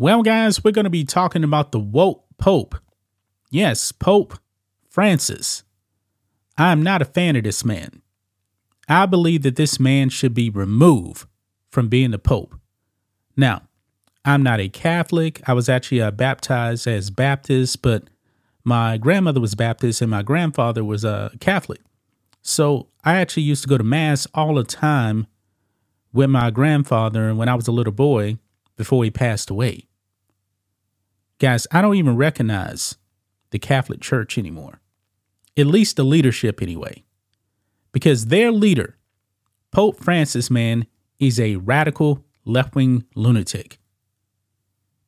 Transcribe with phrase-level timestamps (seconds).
[0.00, 2.76] Well, guys, we're going to be talking about the woke Pope.
[3.50, 4.38] Yes, Pope
[4.88, 5.64] Francis.
[6.56, 8.00] I'm not a fan of this man.
[8.88, 11.26] I believe that this man should be removed
[11.68, 12.54] from being the Pope.
[13.36, 13.62] Now,
[14.24, 15.40] I'm not a Catholic.
[15.48, 18.04] I was actually uh, baptized as Baptist, but
[18.62, 21.80] my grandmother was Baptist and my grandfather was a uh, Catholic.
[22.40, 25.26] So I actually used to go to Mass all the time
[26.12, 28.38] with my grandfather when I was a little boy
[28.78, 29.88] before he passed away.
[31.38, 32.96] Guys, I don't even recognize
[33.50, 34.80] the Catholic Church anymore,
[35.56, 37.04] at least the leadership anyway,
[37.92, 38.96] because their leader,
[39.72, 40.86] Pope Francis, man,
[41.18, 43.78] is a radical left wing lunatic.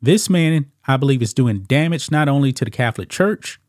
[0.00, 3.60] This man, I believe, is doing damage not only to the Catholic Church,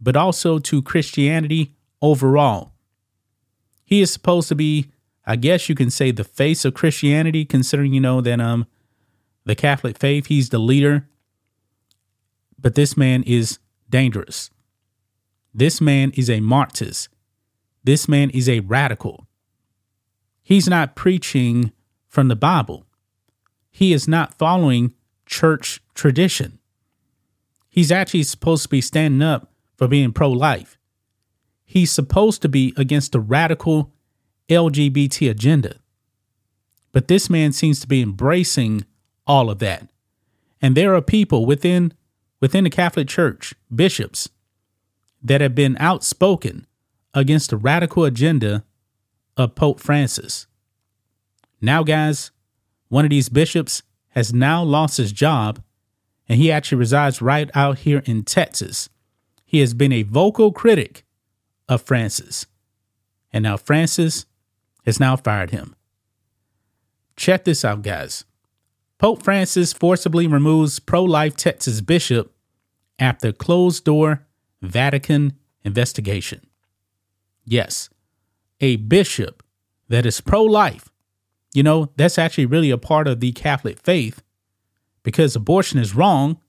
[0.00, 2.72] but also to Christianity overall.
[3.84, 4.90] He is supposed to be,
[5.24, 8.66] I guess you can say, the face of Christianity, considering you know that um
[9.46, 11.08] the Catholic faith, he's the leader
[12.58, 13.58] but this man is
[13.88, 14.50] dangerous.
[15.54, 17.08] This man is a Marxist.
[17.84, 19.26] This man is a radical.
[20.42, 21.72] He's not preaching
[22.08, 22.86] from the Bible.
[23.70, 24.94] He is not following
[25.26, 26.58] church tradition.
[27.68, 30.78] He's actually supposed to be standing up for being pro life.
[31.64, 33.92] He's supposed to be against the radical
[34.48, 35.76] LGBT agenda.
[36.92, 38.86] But this man seems to be embracing
[39.26, 39.88] all of that.
[40.60, 41.92] And there are people within
[42.40, 44.28] within the Catholic Church, bishops,
[45.22, 46.66] that have been outspoken
[47.14, 48.62] against the radical agenda
[49.36, 50.46] of Pope Francis.
[51.60, 52.30] Now, guys,
[52.88, 55.62] one of these bishops has now lost his job,
[56.28, 58.88] and he actually resides right out here in Texas.
[59.44, 61.04] He has been a vocal critic
[61.68, 62.46] of Francis,
[63.32, 64.26] and now Francis
[64.84, 65.74] has now fired him.
[67.16, 68.24] Check this out, guys.
[68.98, 72.32] Pope Francis forcibly removes pro life Texas bishop
[72.98, 74.26] after closed door
[74.62, 75.34] Vatican
[75.64, 76.46] investigation.
[77.44, 77.90] Yes,
[78.60, 79.42] a bishop
[79.88, 80.88] that is pro life.
[81.52, 84.22] You know, that's actually really a part of the Catholic faith
[85.02, 86.40] because abortion is wrong.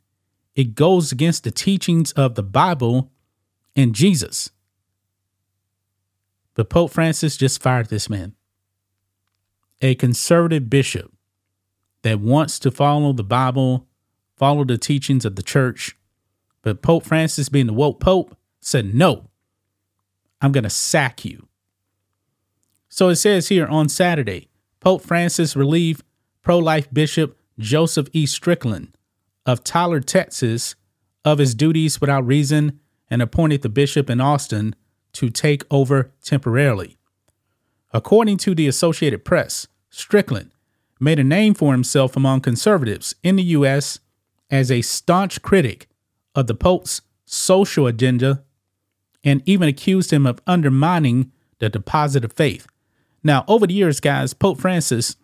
[0.56, 3.12] It goes against the teachings of the Bible
[3.76, 4.52] and Jesus.
[6.56, 8.34] But Pope Francis just fired this man,
[9.82, 11.12] a conservative bishop
[12.08, 13.86] that wants to follow the Bible,
[14.38, 15.98] follow the teachings of the church.
[16.62, 19.30] But Pope Francis, being the woke Pope, said, No,
[20.42, 21.48] I'm going to sack you.
[22.88, 24.48] So it says here on Saturday,
[24.80, 26.04] Pope Francis relieved
[26.42, 28.26] pro life Bishop Joseph E.
[28.26, 28.96] Strickland
[29.46, 30.76] of Tyler, Texas,
[31.26, 32.80] of his duties without reason
[33.10, 34.76] and appointed the bishop in Austin
[35.14, 36.98] to take over temporarily.
[37.92, 40.52] According to the Associated Press, Strickland
[41.00, 44.00] made a name for himself among conservatives in the U.S.
[44.50, 45.88] as a staunch critic
[46.36, 48.44] of the Pope's social agenda
[49.24, 52.68] and even accused him of undermining the deposit of faith.
[53.24, 55.16] Now, over the years, guys, Pope Francis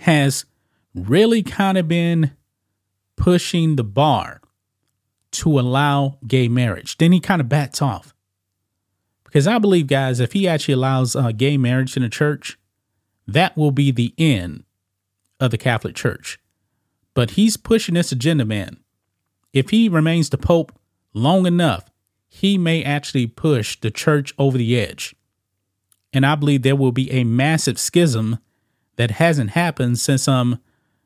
[0.00, 0.44] has
[0.94, 2.32] really kind of been
[3.16, 4.40] pushing the bar
[5.32, 6.98] to allow gay marriage.
[6.98, 8.14] Then he kind of bats off.
[9.24, 12.58] Because I believe, guys, if he actually allows uh, gay marriage in the church,
[13.32, 14.64] that will be the end
[15.40, 16.38] of the Catholic Church.
[17.14, 18.78] But he's pushing this agenda, man.
[19.52, 20.72] If he remains the Pope
[21.12, 21.90] long enough,
[22.28, 25.14] he may actually push the church over the edge.
[26.12, 28.38] And I believe there will be a massive schism
[28.96, 30.60] that hasn't happened since um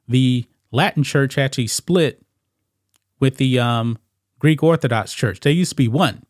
[0.09, 2.23] the Latin church actually split
[3.19, 3.99] with the um
[4.39, 5.41] Greek Orthodox Church.
[5.41, 6.23] They used to be one.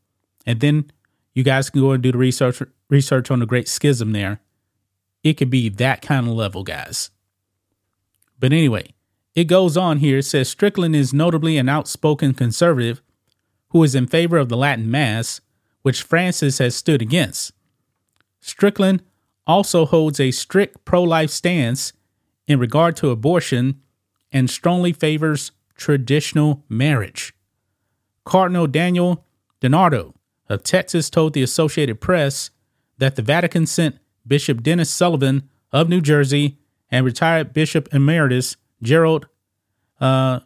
[0.46, 0.90] And then
[1.34, 4.40] you guys can go and do the research research on the Great Schism there
[5.26, 7.11] it could be that kind of level, guys.
[8.38, 8.94] But anyway,
[9.34, 10.19] it goes on here.
[10.19, 13.02] It says Strickland is notably an outspoken conservative
[13.70, 15.40] who is in favor of the Latin Mass,
[15.82, 17.52] which Francis has stood against.
[18.38, 19.02] Strickland
[19.49, 21.93] also holds a strict pro life stance
[22.46, 23.81] in regard to abortion
[24.31, 27.34] and strongly favors traditional marriage.
[28.25, 29.25] Cardinal Daniel
[29.61, 30.14] DiNardo
[30.49, 32.50] of Texas told the Associated Press
[32.99, 36.58] that the Vatican sent Bishop Dennis Sullivan of New Jersey
[36.90, 39.26] and retired Bishop Emeritus Gerald
[40.00, 40.40] uh,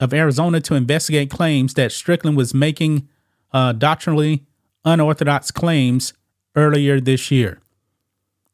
[0.00, 3.08] of Arizona to investigate claims that Strickland was making
[3.52, 4.44] uh, doctrinally
[4.84, 6.12] unorthodox claims
[6.56, 7.60] earlier this year.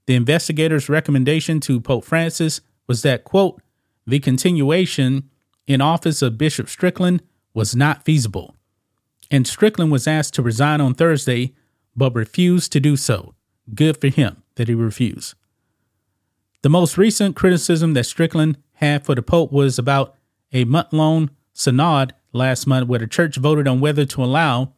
[0.06, 3.62] The investigators' recommendation to Pope Francis was that, quote,
[4.06, 5.28] the continuation
[5.66, 7.22] in office of Bishop Strickland
[7.52, 8.54] was not feasible.
[9.30, 11.54] And Strickland was asked to resign on Thursday,
[11.94, 13.34] but refused to do so.
[13.74, 15.34] Good for him that he refused.
[16.62, 20.16] The most recent criticism that Strickland had for the Pope was about
[20.52, 24.72] a month long synod last month where the church voted on whether to allow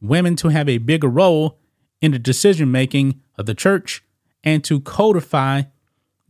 [0.00, 1.58] women to have a bigger role
[2.00, 4.02] in the decision making of the church
[4.44, 5.62] and to codify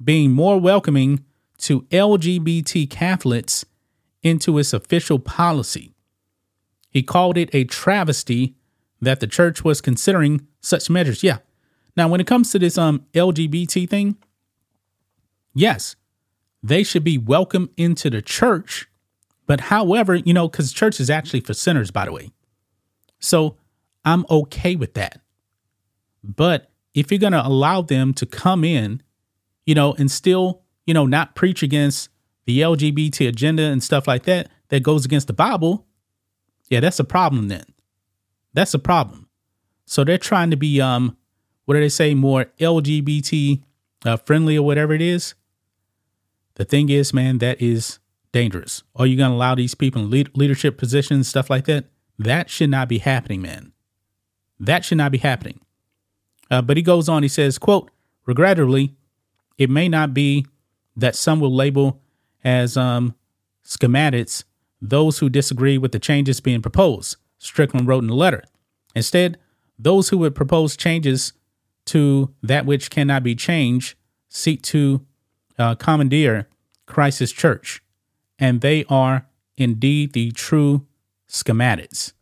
[0.03, 1.25] being more welcoming
[1.59, 3.65] to LGBT Catholics
[4.23, 5.95] into its official policy.
[6.91, 8.57] He called it a travesty
[9.01, 11.23] that the church was considering such measures.
[11.23, 11.39] Yeah.
[11.97, 14.17] Now, when it comes to this um LGBT thing,
[15.55, 15.97] yes,
[16.63, 18.89] they should be welcome into the church.
[19.47, 22.31] But however, you know, because church is actually for sinners, by the way.
[23.21, 23.57] So
[24.05, 25.21] I'm okay with that.
[26.23, 29.03] But if you're going to allow them to come in,
[29.65, 32.09] you know, and still, you know, not preach against
[32.47, 35.87] the LGBT agenda and stuff like that, that goes against the Bible,
[36.69, 37.65] yeah, that's a problem then.
[38.55, 39.29] That's a problem.
[39.85, 41.17] So they're trying to be, um,
[41.67, 43.63] what do they say, more LGBT
[44.05, 45.35] uh, friendly or whatever it is.
[46.55, 47.99] The thing is, man, that is
[48.33, 48.83] dangerous.
[48.95, 51.87] Are you going to allow these people in lead- leadership positions, stuff like that?
[52.19, 53.73] That should not be happening, man.
[54.59, 55.61] That should not be happening.
[56.51, 57.91] Uh, but he goes on, he says, quote,
[58.25, 58.95] regrettably,
[59.59, 60.47] it may not be
[60.97, 62.01] that some will label
[62.45, 63.15] as um,
[63.65, 64.45] schismatics
[64.81, 68.43] those who disagree with the changes being proposed, Strickland wrote in the letter.
[68.95, 69.39] Instead,
[69.79, 71.33] those who would propose changes
[71.87, 73.97] to that which cannot be changed
[74.29, 75.05] seek to
[75.59, 76.49] uh, commandeer
[76.87, 77.83] Christ's church,
[78.39, 80.87] and they are indeed the true
[81.29, 82.13] schismatics.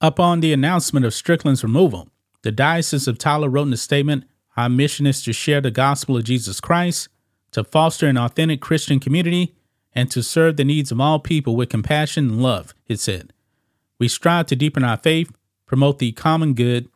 [0.00, 2.08] Upon the announcement of Strickland's removal,
[2.42, 4.24] the Diocese of Tyler wrote in a statement
[4.56, 7.08] Our mission is to share the gospel of Jesus Christ,
[7.52, 9.54] to foster an authentic Christian community,
[9.94, 13.32] and to serve the needs of all people with compassion and love, it said.
[13.98, 15.32] We strive to deepen our faith,
[15.66, 16.88] promote the common good,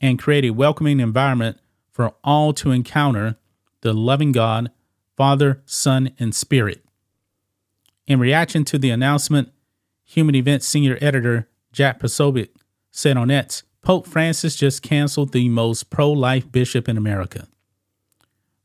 [0.00, 1.58] and create a welcoming environment
[1.92, 3.36] for all to encounter
[3.82, 4.70] the loving God,
[5.16, 6.84] Father, Son, and Spirit.
[8.06, 9.52] In reaction to the announcement,
[10.04, 12.48] Human Events senior editor Jack Posobiec
[12.90, 17.46] said on X, Pope Francis just canceled the most pro life bishop in America.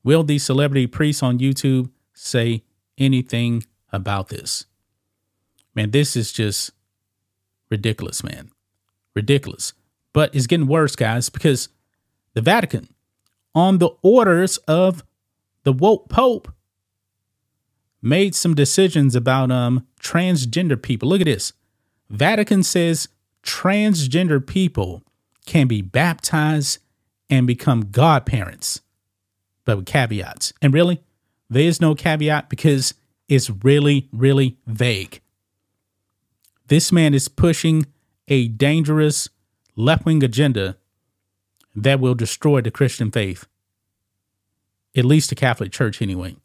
[0.03, 2.63] Will the celebrity priest on YouTube say
[2.97, 4.65] anything about this?
[5.73, 6.71] Man, this is just
[7.69, 8.51] ridiculous, man.
[9.13, 9.73] Ridiculous.
[10.15, 11.67] But it's getting worse, guys, because
[12.35, 12.87] the Vatican,
[13.53, 15.03] on the orders of
[15.63, 16.47] the woke Pope,
[18.01, 21.09] made some decisions about um transgender people.
[21.09, 21.51] Look at this.
[22.09, 23.09] Vatican says
[23.43, 25.03] transgender people
[25.45, 26.79] can be baptized
[27.29, 28.79] and become godparents,
[29.65, 30.53] but with caveats.
[30.61, 31.03] And really,
[31.49, 32.93] there is no caveat because
[33.27, 35.19] it's really, really vague.
[36.67, 37.85] This man is pushing
[38.29, 39.27] a dangerous
[39.75, 40.77] left wing agenda
[41.75, 43.45] that will destroy the Christian faith,
[44.95, 46.37] at least the Catholic Church, anyway.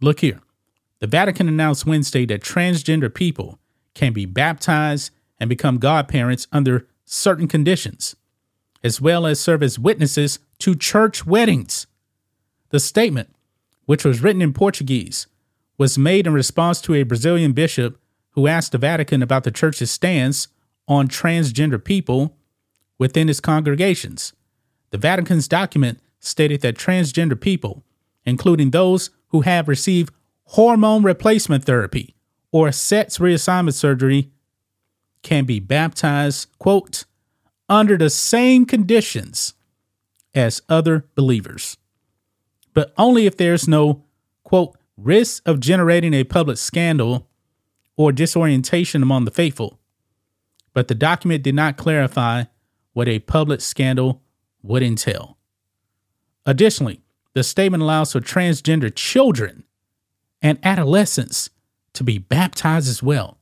[0.00, 0.40] Look here.
[1.00, 3.58] The Vatican announced Wednesday that transgender people
[3.94, 8.16] can be baptized and become godparents under certain conditions,
[8.82, 11.86] as well as serve as witnesses to church weddings.
[12.70, 13.28] The statement,
[13.84, 15.26] which was written in Portuguese,
[15.76, 19.90] was made in response to a Brazilian bishop who asked the Vatican about the church's
[19.90, 20.48] stance
[20.88, 22.36] on transgender people
[22.98, 24.32] within its congregations.
[24.90, 27.82] The Vatican's document stated that transgender people,
[28.24, 32.14] including those who have received hormone replacement therapy
[32.52, 34.30] or sex reassignment surgery,
[35.22, 37.04] can be baptized, quote,
[37.68, 39.54] under the same conditions
[40.34, 41.76] as other believers,
[42.74, 44.04] but only if there's no,
[44.42, 47.28] quote, risk of generating a public scandal
[47.96, 49.78] or disorientation among the faithful.
[50.72, 52.44] But the document did not clarify
[52.94, 54.22] what a public scandal
[54.62, 55.36] would entail.
[56.46, 57.02] Additionally,
[57.34, 59.64] the statement allows for transgender children
[60.40, 61.50] and adolescents
[61.92, 63.38] to be baptized as well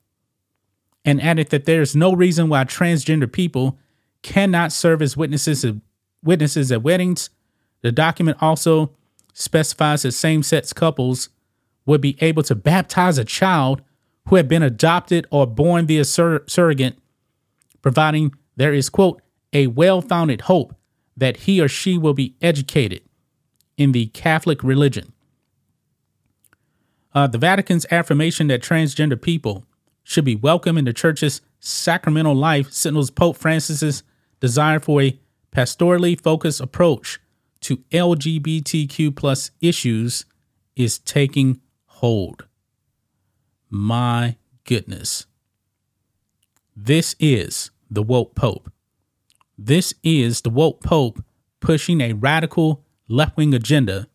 [1.04, 3.78] and added that there is no reason why transgender people
[4.22, 5.74] cannot serve as witnesses at,
[6.22, 7.30] witnesses at weddings.
[7.82, 8.92] The document also
[9.34, 11.28] specifies that same-sex couples
[11.86, 13.82] would be able to baptize a child
[14.28, 16.96] who had been adopted or born via sur- surrogate,
[17.80, 19.20] providing there is quote
[19.52, 20.74] a well-founded hope
[21.16, 23.02] that he or she will be educated
[23.76, 25.12] in the Catholic religion.
[27.14, 29.64] Uh, the Vatican's affirmation that transgender people
[30.02, 34.02] should be welcome in the church's sacramental life signals Pope Francis's
[34.40, 35.18] desire for a
[35.54, 37.20] pastorally focused approach
[37.60, 40.24] to LGBTQ plus issues
[40.74, 42.46] is taking hold.
[43.70, 45.26] My goodness.
[46.74, 48.72] This is the woke pope.
[49.58, 51.22] This is the woke pope
[51.60, 54.08] pushing a radical left wing agenda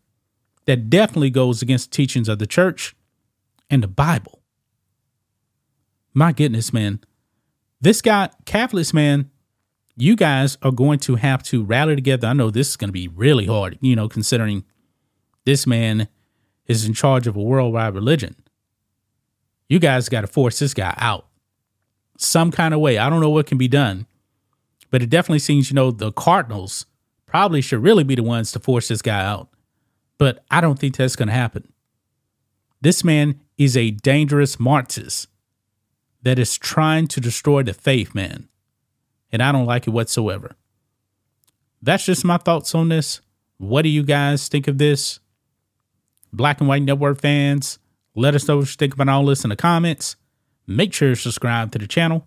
[0.66, 2.94] that definitely goes against the teachings of the church
[3.70, 4.42] and the Bible.
[6.12, 7.00] My goodness, man.
[7.80, 9.30] This guy, Catholics, man,
[9.96, 12.28] you guys are going to have to rally together.
[12.28, 14.64] I know this is going to be really hard, you know, considering
[15.44, 16.08] this man
[16.66, 18.36] is in charge of a worldwide religion.
[19.68, 21.26] You guys got to force this guy out
[22.16, 22.98] some kind of way.
[22.98, 24.06] I don't know what can be done,
[24.90, 26.86] but it definitely seems, you know, the Cardinals
[27.26, 29.48] probably should really be the ones to force this guy out.
[30.16, 31.72] But I don't think that's going to happen.
[32.80, 35.28] This man is a dangerous Marxist
[36.22, 38.48] that is trying to destroy the faith, man.
[39.30, 40.56] And I don't like it whatsoever.
[41.82, 43.20] That's just my thoughts on this.
[43.58, 45.20] What do you guys think of this?
[46.32, 47.78] Black and White Network fans,
[48.14, 50.16] let us know what you think about all this in the comments.
[50.66, 52.26] Make sure to subscribe to the channel.